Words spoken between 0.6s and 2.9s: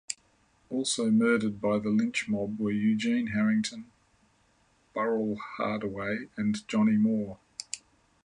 Also murdered by the lynch mob were